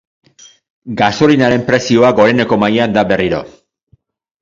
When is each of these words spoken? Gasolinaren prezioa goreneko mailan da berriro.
Gasolinaren 1.01 1.67
prezioa 1.69 2.11
goreneko 2.23 2.61
mailan 2.65 2.99
da 3.01 3.09
berriro. 3.15 3.47